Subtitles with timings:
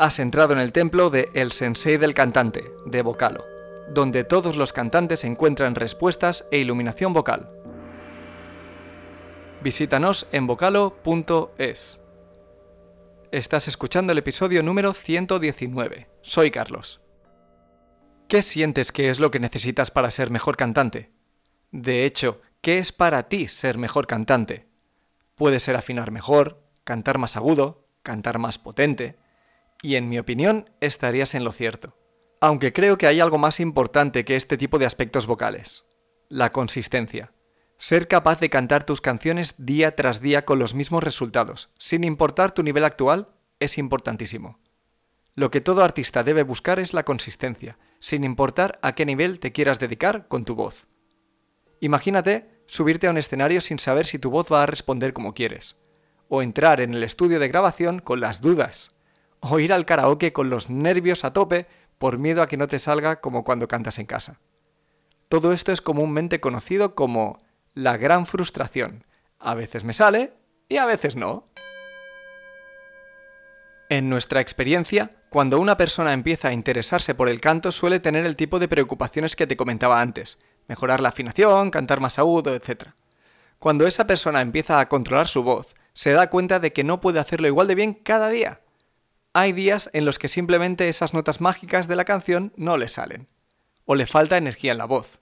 [0.00, 3.44] Has entrado en el templo de El Sensei del Cantante, de Vocalo,
[3.92, 7.50] donde todos los cantantes encuentran respuestas e iluminación vocal.
[9.60, 11.98] Visítanos en vocalo.es.
[13.32, 16.08] Estás escuchando el episodio número 119.
[16.20, 17.00] Soy Carlos.
[18.28, 21.10] ¿Qué sientes que es lo que necesitas para ser mejor cantante?
[21.72, 24.68] De hecho, ¿qué es para ti ser mejor cantante?
[25.34, 29.18] Puede ser afinar mejor, cantar más agudo, cantar más potente,
[29.82, 31.96] y en mi opinión estarías en lo cierto.
[32.40, 35.84] Aunque creo que hay algo más importante que este tipo de aspectos vocales,
[36.28, 37.32] la consistencia.
[37.78, 42.52] Ser capaz de cantar tus canciones día tras día con los mismos resultados, sin importar
[42.52, 43.28] tu nivel actual,
[43.60, 44.58] es importantísimo.
[45.34, 49.52] Lo que todo artista debe buscar es la consistencia, sin importar a qué nivel te
[49.52, 50.88] quieras dedicar con tu voz.
[51.80, 55.80] Imagínate subirte a un escenario sin saber si tu voz va a responder como quieres
[56.28, 58.94] o entrar en el estudio de grabación con las dudas,
[59.40, 61.66] o ir al karaoke con los nervios a tope
[61.98, 64.40] por miedo a que no te salga como cuando cantas en casa.
[65.28, 67.40] Todo esto es comúnmente conocido como
[67.74, 69.04] la gran frustración.
[69.38, 70.32] A veces me sale
[70.68, 71.44] y a veces no.
[73.90, 78.36] En nuestra experiencia, cuando una persona empieza a interesarse por el canto suele tener el
[78.36, 82.88] tipo de preocupaciones que te comentaba antes, mejorar la afinación, cantar más agudo, etc.
[83.58, 87.18] Cuando esa persona empieza a controlar su voz, se da cuenta de que no puede
[87.18, 88.60] hacerlo igual de bien cada día.
[89.32, 93.28] Hay días en los que simplemente esas notas mágicas de la canción no le salen,
[93.84, 95.20] o le falta energía en la voz.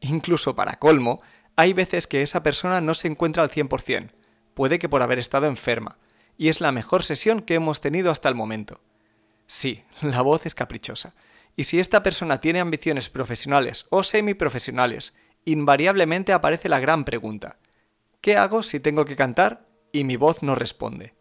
[0.00, 1.22] Incluso para colmo,
[1.56, 4.12] hay veces que esa persona no se encuentra al 100%,
[4.54, 5.98] puede que por haber estado enferma,
[6.36, 8.80] y es la mejor sesión que hemos tenido hasta el momento.
[9.46, 11.14] Sí, la voz es caprichosa,
[11.56, 17.58] y si esta persona tiene ambiciones profesionales o semiprofesionales, invariablemente aparece la gran pregunta,
[18.20, 21.14] ¿qué hago si tengo que cantar y mi voz no responde.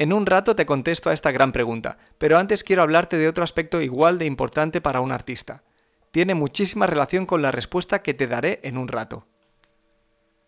[0.00, 3.44] En un rato te contesto a esta gran pregunta, pero antes quiero hablarte de otro
[3.44, 5.62] aspecto igual de importante para un artista.
[6.10, 9.26] Tiene muchísima relación con la respuesta que te daré en un rato.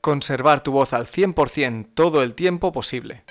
[0.01, 3.25] Conservar tu voz al 100% todo el tiempo posible.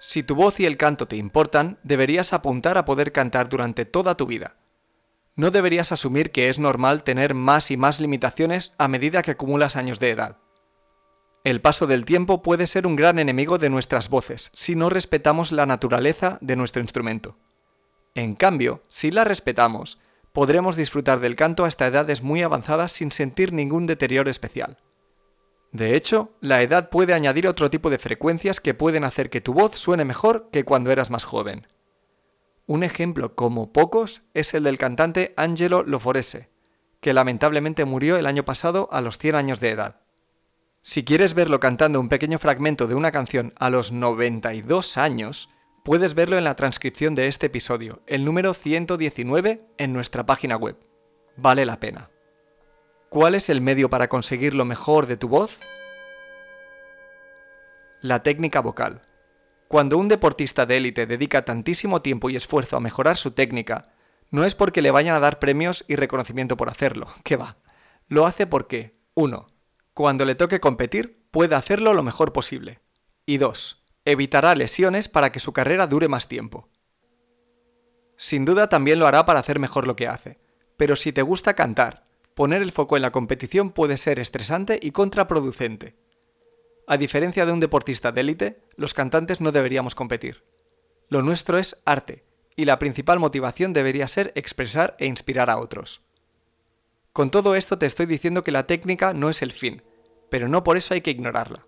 [0.00, 4.16] Si tu voz y el canto te importan, deberías apuntar a poder cantar durante toda
[4.16, 4.56] tu vida.
[5.36, 9.76] No deberías asumir que es normal tener más y más limitaciones a medida que acumulas
[9.76, 10.38] años de edad.
[11.48, 15.50] El paso del tiempo puede ser un gran enemigo de nuestras voces si no respetamos
[15.50, 17.38] la naturaleza de nuestro instrumento.
[18.14, 19.98] En cambio, si la respetamos,
[20.34, 24.76] podremos disfrutar del canto hasta edades muy avanzadas sin sentir ningún deterioro especial.
[25.72, 29.54] De hecho, la edad puede añadir otro tipo de frecuencias que pueden hacer que tu
[29.54, 31.66] voz suene mejor que cuando eras más joven.
[32.66, 36.50] Un ejemplo como pocos es el del cantante Angelo Loforese,
[37.00, 40.07] que lamentablemente murió el año pasado a los 100 años de edad.
[40.88, 45.50] Si quieres verlo cantando un pequeño fragmento de una canción a los 92 años,
[45.84, 50.78] puedes verlo en la transcripción de este episodio, el número 119, en nuestra página web.
[51.36, 52.08] Vale la pena.
[53.10, 55.60] ¿Cuál es el medio para conseguir lo mejor de tu voz?
[58.00, 59.02] La técnica vocal.
[59.68, 63.92] Cuando un deportista de élite dedica tantísimo tiempo y esfuerzo a mejorar su técnica,
[64.30, 67.58] no es porque le vayan a dar premios y reconocimiento por hacerlo, que va.
[68.08, 69.57] Lo hace porque 1
[69.98, 72.78] cuando le toque competir, pueda hacerlo lo mejor posible.
[73.26, 73.84] Y 2.
[74.04, 76.68] Evitará lesiones para que su carrera dure más tiempo.
[78.16, 80.38] Sin duda también lo hará para hacer mejor lo que hace,
[80.76, 84.92] pero si te gusta cantar, poner el foco en la competición puede ser estresante y
[84.92, 85.96] contraproducente.
[86.86, 90.44] A diferencia de un deportista de élite, los cantantes no deberíamos competir.
[91.08, 96.02] Lo nuestro es arte, y la principal motivación debería ser expresar e inspirar a otros.
[97.12, 99.82] Con todo esto te estoy diciendo que la técnica no es el fin,
[100.30, 101.66] pero no por eso hay que ignorarla.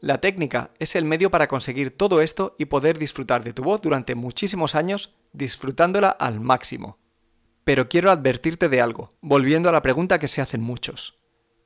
[0.00, 3.80] La técnica es el medio para conseguir todo esto y poder disfrutar de tu voz
[3.80, 6.98] durante muchísimos años, disfrutándola al máximo.
[7.64, 11.18] Pero quiero advertirte de algo, volviendo a la pregunta que se hacen muchos.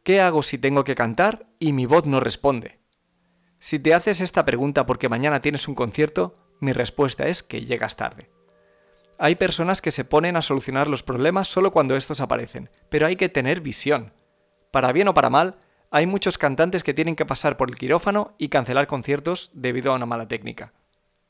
[0.05, 2.81] ¿Qué hago si tengo que cantar y mi voz no responde?
[3.59, 7.97] Si te haces esta pregunta porque mañana tienes un concierto, mi respuesta es que llegas
[7.97, 8.31] tarde.
[9.19, 13.17] Hay personas que se ponen a solucionar los problemas solo cuando estos aparecen, pero hay
[13.17, 14.15] que tener visión.
[14.71, 15.59] Para bien o para mal,
[15.91, 19.97] hay muchos cantantes que tienen que pasar por el quirófano y cancelar conciertos debido a
[19.97, 20.73] una mala técnica.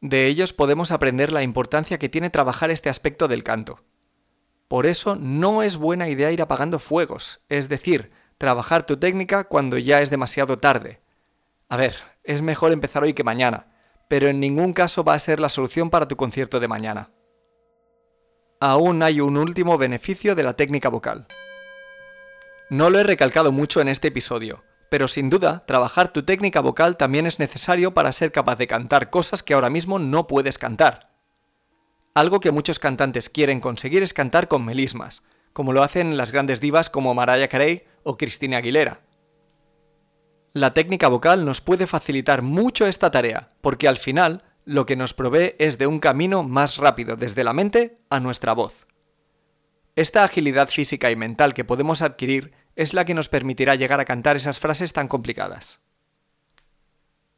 [0.03, 3.83] De ellos podemos aprender la importancia que tiene trabajar este aspecto del canto.
[4.69, 9.79] Por eso no es buena idea ir apagando fuegos, es decir, trabajar tu técnica cuando
[9.79, 11.01] ya es demasiado tarde.
[11.69, 13.69] A ver, es mejor empezar hoy que mañana,
[14.09, 17.11] pero en ningún caso va a ser la solución para tu concierto de mañana.
[18.61, 21.27] Aún hay un último beneficio de la técnica vocal.
[22.71, 26.97] No lo he recalcado mucho en este episodio, Pero sin duda, trabajar tu técnica vocal
[26.97, 31.09] también es necesario para ser capaz de cantar cosas que ahora mismo no puedes cantar.
[32.15, 35.23] Algo que muchos cantantes quieren conseguir es cantar con melismas,
[35.53, 39.01] como lo hacen las grandes divas como Mariah Carey o Christina Aguilera.
[40.53, 45.15] La técnica vocal nos puede facilitar mucho esta tarea, porque al final lo que nos
[45.15, 48.89] provee es de un camino más rápido desde la mente a nuestra voz.
[49.97, 54.07] Esta agilidad física y mental que podemos adquirir es la que nos permitirá llegar a
[54.07, 55.81] cantar esas frases tan complicadas.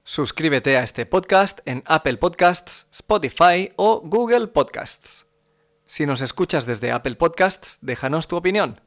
[0.04, 5.26] Suscríbete a este podcast en Apple Podcasts, Spotify o Google Podcasts.
[5.84, 8.82] Si nos escuchas desde Apple Podcasts, déjanos tu opinión.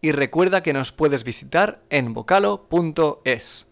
[0.00, 3.68] Y recuerda que nos puedes visitar en vocalo.es.